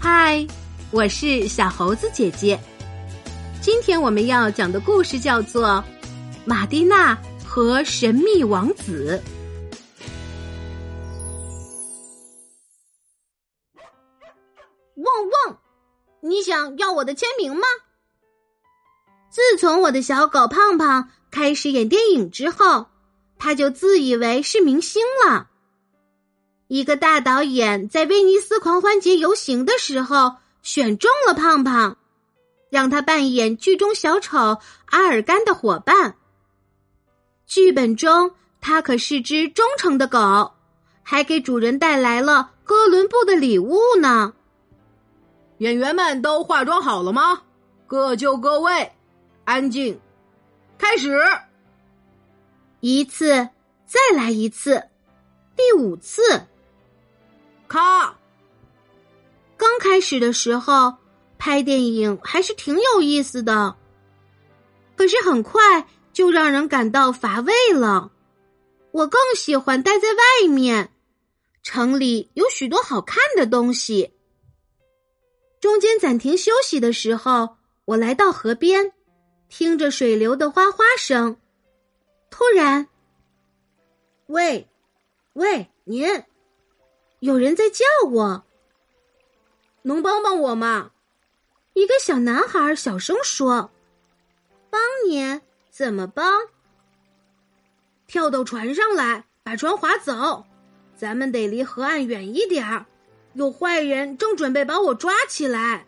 [0.00, 0.46] 嗨，
[0.92, 2.58] 我是小猴子姐姐。
[3.60, 5.66] 今天我们要讲的故事叫做
[6.44, 9.20] 《马蒂娜和神秘王子》。
[14.94, 15.04] 汪
[15.48, 15.58] 汪！
[16.20, 17.66] 你想要我的签名吗？
[19.30, 22.86] 自从我的小狗胖胖开始演电影之后，
[23.36, 25.48] 他就自以为是明星了。
[26.68, 31.96] 一个大导演在威尼斯狂欢节游行的时候选中了胖胖，
[32.68, 36.16] 让他扮演剧中小丑阿尔甘的伙伴。
[37.46, 40.52] 剧本中，他可是只忠诚的狗，
[41.02, 44.34] 还给主人带来了哥伦布的礼物呢。
[45.58, 47.42] 演员们都化妆好了吗？
[47.86, 48.92] 各就各位，
[49.44, 49.98] 安静，
[50.76, 51.18] 开始。
[52.80, 53.48] 一次，
[53.86, 54.84] 再来一次，
[55.56, 56.22] 第五次。
[57.68, 58.18] 咔！
[59.56, 60.94] 刚开始的时候，
[61.38, 63.76] 拍电影还是挺有意思的，
[64.96, 68.10] 可是很快就让人感到乏味了。
[68.90, 70.92] 我更喜欢待在外面，
[71.62, 74.14] 城里有许多好看的东西。
[75.60, 78.92] 中间暂停休息的时候，我来到河边，
[79.48, 81.36] 听着水流的哗哗声。
[82.30, 82.88] 突然，
[84.26, 84.68] 喂，
[85.34, 86.06] 喂，您！
[87.20, 88.44] 有人在叫我，
[89.82, 90.92] 能帮帮我吗？
[91.74, 93.70] 一个小男孩小声说
[94.70, 95.40] ：“帮你？
[95.70, 96.48] 怎么帮？
[98.06, 100.44] 跳到船上来，把船划走。
[100.96, 102.86] 咱们得离河岸远一点儿，
[103.34, 105.86] 有坏人正准备把我抓起来。”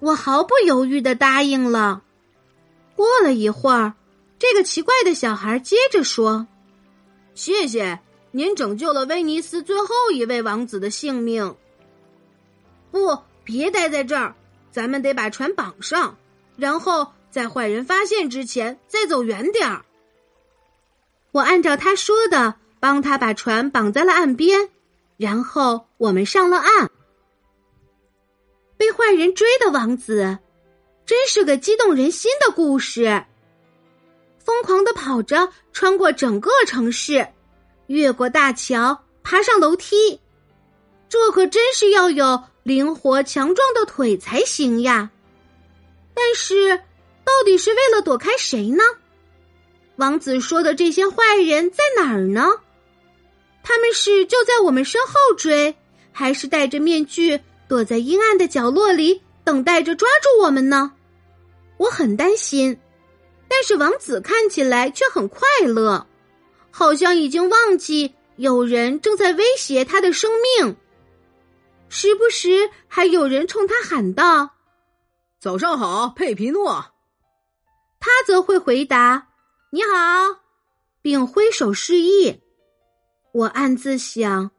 [0.00, 2.02] 我毫不犹豫的答应了。
[2.96, 3.94] 过了一会儿，
[4.38, 6.46] 这个奇怪的小孩接着说
[7.34, 8.00] ：“谢谢。”
[8.32, 11.56] 您拯救了威尼斯最后一位王子的性命。
[12.90, 14.34] 不，别待在这儿，
[14.70, 16.16] 咱们得把船绑上，
[16.56, 19.84] 然后在坏人发现之前再走远点儿。
[21.32, 24.68] 我按照他说的，帮他把船绑在了岸边，
[25.16, 26.90] 然后我们上了岸。
[28.76, 30.38] 被坏人追的王子，
[31.04, 33.24] 真是个激动人心的故事。
[34.38, 37.28] 疯狂的跑着，穿过整个城市。
[37.90, 40.20] 越过大桥，爬上楼梯，
[41.08, 45.10] 这可真是要有灵活强壮的腿才行呀！
[46.14, 46.76] 但是，
[47.24, 48.84] 到底是为了躲开谁呢？
[49.96, 52.46] 王子说的这些坏人在哪儿呢？
[53.64, 55.74] 他们是就在我们身后追，
[56.12, 60.92] 还是戴着面具躲在阴暗的角落里等待着抓住我们呢？
[61.76, 62.78] 我很担心，
[63.48, 66.06] 但是王子看起来却很快乐。
[66.70, 70.76] 好像已经忘记有人正在威胁他的生命，
[71.88, 74.50] 时不时还有人冲他喊道
[75.38, 76.86] ：“早上好，佩皮诺。”
[78.00, 79.28] 他则会回答
[79.70, 80.40] ：“你好，
[81.02, 82.40] 并挥手示意。”
[83.32, 84.50] 我暗自想，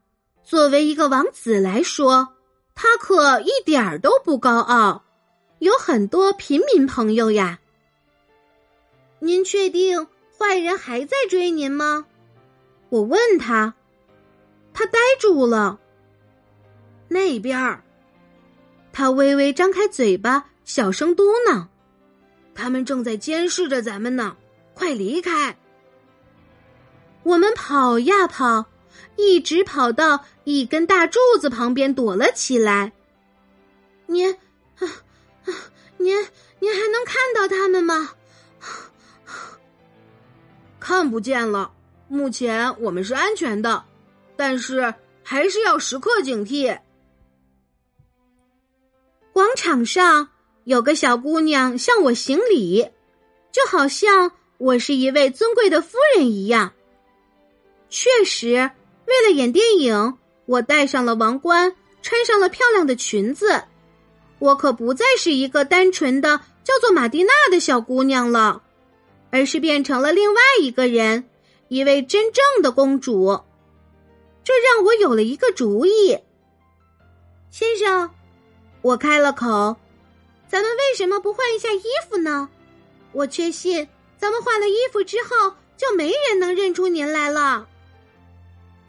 [0.43, 2.35] 作为一个王子来说，
[2.75, 5.03] 他可一点儿都不高傲，
[5.59, 7.59] 有很多平民朋友呀。
[9.19, 10.07] 您确定？
[10.41, 12.07] 坏人还在追您吗？
[12.89, 13.75] 我问他，
[14.73, 15.79] 他呆住了。
[17.07, 17.83] 那边儿，
[18.91, 21.67] 他微微张开嘴巴，小声嘟囔
[22.55, 24.35] ：“他们正在监视着咱们呢，
[24.73, 25.55] 快离开！”
[27.21, 28.65] 我们跑呀跑，
[29.17, 32.91] 一直跑到一根大柱子旁边躲了起来。
[34.07, 34.33] 您，
[34.79, 34.87] 啊
[35.45, 35.53] 啊，
[35.97, 36.15] 您
[36.57, 38.15] 您还能看到他们吗？
[40.81, 41.71] 看不见了，
[42.07, 43.85] 目前我们是安全的，
[44.35, 44.93] 但是
[45.23, 46.75] 还是要时刻警惕。
[49.31, 50.27] 广场上
[50.63, 52.89] 有个小姑娘向我行礼，
[53.51, 56.73] 就好像我是一位尊贵的夫人一样。
[57.87, 58.71] 确实，
[59.05, 60.17] 为了演电影，
[60.47, 63.63] 我戴上了王冠，穿上了漂亮的裙子，
[64.39, 68.63] 我可不再是一个单纯的叫做马蒂娜的小姑娘了。
[69.31, 71.29] 而是变成了另外一个人，
[71.69, 73.41] 一位真正的公主。
[74.43, 76.17] 这让我有了一个主意，
[77.49, 78.09] 先生，
[78.81, 79.75] 我开了口
[80.49, 82.49] ：“咱们为什么不换一下衣服呢？
[83.11, 83.87] 我确信，
[84.17, 87.67] 咱们换了衣服之后，就没人能认出您来了。”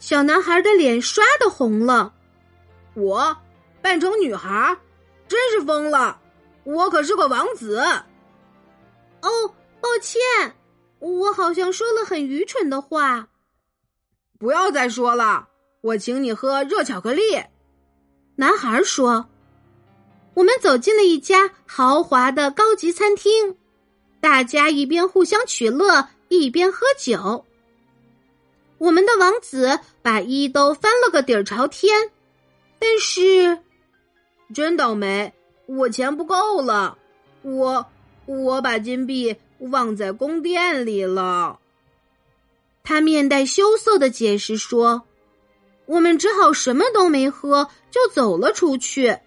[0.01, 2.13] 小男孩的脸刷的红了。
[2.95, 3.37] 我
[3.81, 4.77] 扮成女孩，
[5.29, 6.19] 真是疯了！
[6.65, 7.79] 我可是个王子。
[9.21, 9.55] 哦。
[9.83, 10.21] 抱歉，
[11.01, 13.29] 我好像说了很愚蠢的话。
[14.39, 15.49] 不要再说了，
[15.81, 17.23] 我请你喝热巧克力。
[18.37, 19.29] 男孩说
[20.35, 23.57] ：“我们走进了一家豪华的高级餐厅，
[24.21, 27.45] 大家一边互相取乐，一边喝酒。
[28.79, 32.11] 我们的王子把衣兜翻了个底儿朝天，
[32.79, 33.59] 但是
[34.55, 35.33] 真倒霉，
[35.67, 36.99] 我钱不够了，
[37.43, 37.87] 我
[38.27, 39.37] 我把金币
[39.71, 41.59] 忘在宫殿里了。”
[42.85, 45.03] 他面带羞涩的解释说。
[45.85, 49.19] 我们只好什么都没喝，就走了出去。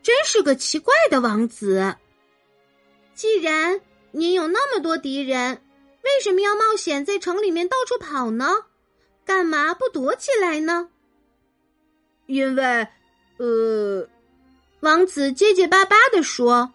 [0.00, 1.96] 真是个奇怪的王子。
[3.14, 3.80] 既然
[4.12, 5.60] 您有那么多敌人，
[6.04, 8.48] 为什么要冒险在城里面到处跑呢？
[9.24, 10.88] 干嘛不躲起来呢？
[12.26, 12.88] 因为，
[13.38, 14.08] 呃，
[14.80, 16.72] 王子结结巴巴的说：“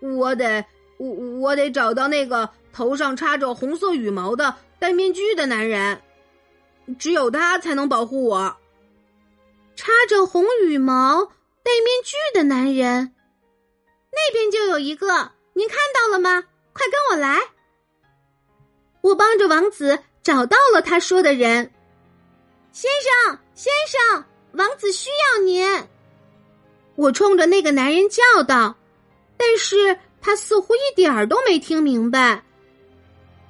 [0.00, 0.64] 我得，
[0.96, 6.00] 我我得找到那个头上插着红色羽毛的戴面具的男人。”
[6.98, 8.56] 只有他才能保护我。
[9.74, 11.24] 插着红羽毛、
[11.62, 13.14] 戴面具的男人，
[14.12, 16.44] 那边就有一个，您看到了吗？
[16.74, 17.40] 快跟我来！
[19.00, 21.72] 我帮着王子找到了他说的人。
[22.70, 25.88] 先生，先生，王子需要您。
[26.96, 28.76] 我冲着那个男人叫道，
[29.36, 32.42] 但是他似乎一点儿都没听明白。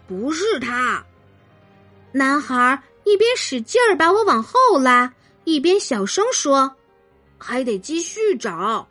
[0.09, 1.07] 不是他，
[2.11, 2.83] 男孩。
[3.07, 5.13] 一边使劲儿把我往后拉，
[5.45, 6.75] 一边小声说
[7.37, 8.89] ：“还得继续找。”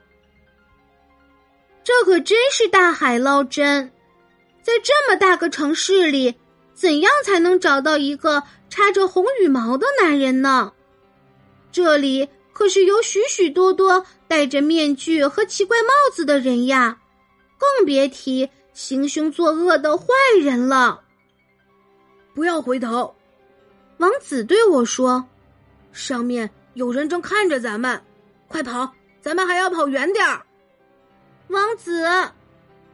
[1.84, 3.92] 这可真是大海捞针，
[4.62, 6.36] 在这么大个城市里，
[6.76, 10.72] 怎样才能找到一个插着红羽毛的男人呢？
[11.72, 17.00] 这里可是有许许多多戴着面具和奇怪帽子的人呀，
[17.64, 20.06] 更别提行凶作恶的坏
[20.42, 21.02] 人了。
[22.34, 23.16] 不要回头。
[23.98, 25.24] 王子对我说
[25.94, 28.02] ：“上面有人正看着咱们，
[28.48, 28.92] 快跑！
[29.22, 30.46] 咱们还要跑远点儿。”
[31.48, 32.06] 王子，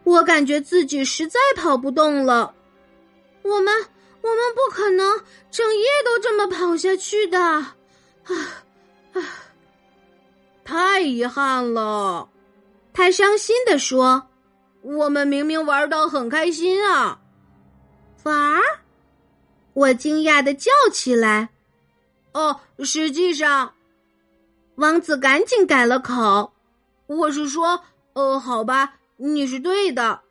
[0.04, 2.54] 我感觉自己实在跑不动了。
[3.42, 3.74] 我们，
[4.22, 5.20] 我们不可能
[5.50, 7.40] 整夜都这么跑下去的。
[7.42, 7.76] 啊
[9.14, 9.24] 啊！
[10.64, 12.30] 太遗憾了，
[12.94, 14.29] 他伤心的说
[14.82, 17.20] ：“我们明明玩的很开心啊，
[18.24, 18.62] 玩。”
[19.74, 21.50] 我惊讶的叫起来
[22.34, 23.74] ：“哦，实际上，
[24.76, 26.52] 王子赶紧改了口。
[27.08, 27.82] 我是说，
[28.14, 30.22] 呃，好吧，你是对的。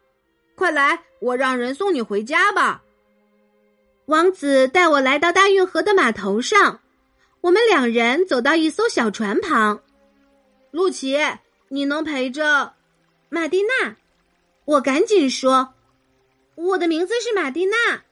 [0.54, 2.82] 快来，我让人送你回家吧。”
[4.06, 6.80] 王子带我来到大运河的码头上，
[7.42, 9.80] 我们两人走到一艘小船旁。
[10.70, 11.18] 露琪，
[11.68, 12.74] 你能陪着
[13.28, 13.96] 马蒂娜？
[14.68, 15.72] 我赶紧说
[16.54, 18.02] ：“我的名字是马蒂娜。”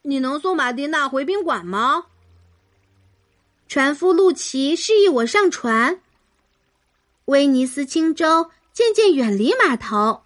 [0.00, 2.06] 你能送马蒂娜回宾馆吗？
[3.68, 6.00] 船夫陆奇示意我上船。
[7.26, 10.22] 威尼斯轻舟渐渐远离码头，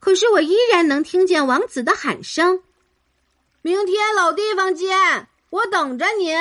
[0.00, 2.62] 可是我依然能听见王子的喊声
[3.60, 6.34] ：“明天老地方见，我等着您。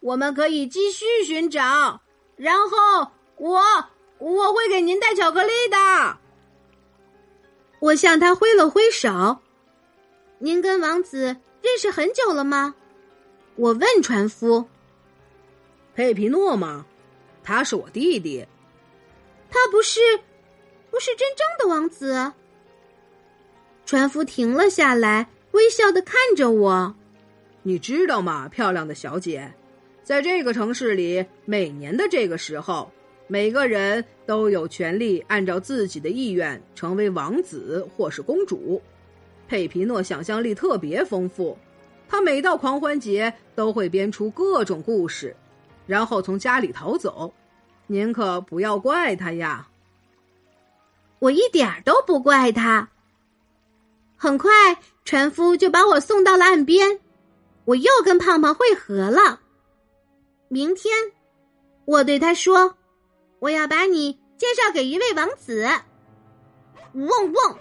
[0.00, 2.00] 我们可以继续寻找，
[2.36, 3.60] 然后我
[4.16, 6.18] 我会给您带巧克力的。”
[7.80, 9.38] 我向他挥了挥手。
[10.38, 11.36] 您跟王子。
[11.60, 12.76] 认识很久了吗？
[13.56, 14.64] 我问船夫。
[15.92, 16.86] 佩皮诺吗？
[17.42, 18.46] 他是我弟弟。
[19.50, 20.00] 他不是，
[20.88, 22.32] 不是真正的王子。
[23.84, 26.94] 船夫停了下来，微笑的看着我。
[27.64, 29.52] 你知道吗，漂亮的小姐，
[30.04, 32.92] 在这个城市里，每年的这个时候，
[33.28, 38.82] 每个人都有权利按照自己的意愿成为王子或是公主。
[39.46, 41.56] 佩皮诺想象力特别丰富，
[42.08, 45.36] 他每到狂欢节都会编出各种故事，
[45.86, 47.32] 然后从家里逃走。
[47.86, 49.68] 您可不要怪他呀！
[51.18, 52.90] 我一点儿都不怪他。
[54.16, 54.50] 很快，
[55.04, 57.00] 船夫就把我送到了岸边，
[57.64, 59.40] 我又跟胖胖会合了。
[60.48, 60.94] 明天，
[61.84, 62.76] 我对他说
[63.40, 65.68] ：“我要把你介绍给一位王子。”
[66.94, 67.58] 嗡嗡。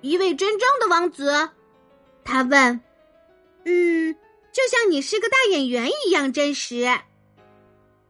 [0.00, 1.50] 一位真正的王子，
[2.24, 2.80] 他问
[3.64, 4.16] ：“嗯，
[4.50, 6.82] 就像你是个大演员一样真实。”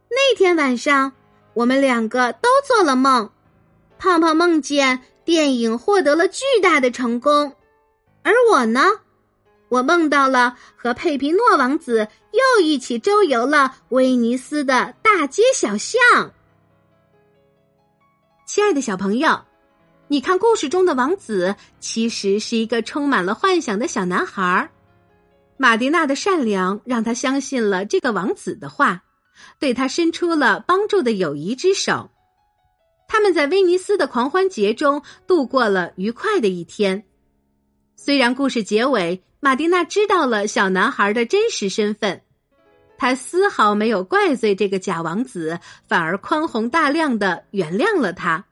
[0.09, 1.13] 那天晚上，
[1.53, 3.31] 我们两个都做了梦。
[3.99, 7.55] 胖胖梦见电影获得了巨大的成功，
[8.23, 8.85] 而我呢，
[9.69, 16.01] 我梦到了和佩皮诺王子又一起周游了威尼斯的大街小巷。
[18.55, 19.41] 亲爱的小朋友。
[20.09, 24.71] 你看，故事中的王子其实是一个充满了幻想的小男孩。
[25.57, 29.05] 马蒂娜的善良让他相信了这个王子的话，
[29.59, 32.11] 对他伸出了帮助的友谊之手。
[33.09, 37.05] 他们在威尼斯的狂欢节中度过了愉快的一天。
[37.97, 42.21] 虽然故事结尾，马蒂娜知道了小男孩的真实身份，
[43.03, 48.45] 他丝毫没有怪罪这个假王子，反而宽宏大量的原谅了他。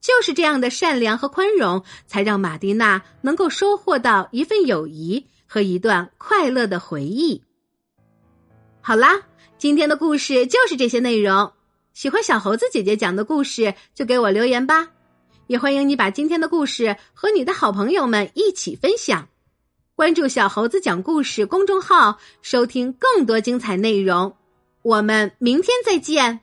[0.00, 7.42] 就是这样的善良和宽容，才让马蒂娜能够收获到一份友谊和一段快乐的回忆。
[8.80, 9.20] 好啦，
[9.58, 11.50] 今天的故事就是这些内容。
[11.92, 14.90] 喜欢小猴子姐姐讲的故事，就给我留言吧。
[15.48, 19.26] 也欢迎你把今天的故事和你的好朋友们一起分享。
[19.96, 24.36] 关注“小猴子讲故事”公众号，收听更多精彩内容。
[24.82, 26.40] 我们明天再见。